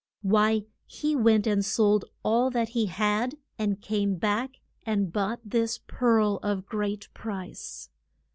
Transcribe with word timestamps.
Why, 0.23 0.65
he 0.87 1.15
went 1.15 1.45
and 1.45 1.63
sold 1.63 2.05
all 2.23 2.49
that 2.49 2.69
he 2.69 2.87
had, 2.87 3.35
and 3.59 3.79
came 3.79 4.15
back 4.15 4.55
and 4.83 5.13
bought 5.13 5.41
this 5.45 5.77
pearl 5.85 6.39
of 6.41 6.65
great 6.65 7.07
price. 7.13 7.87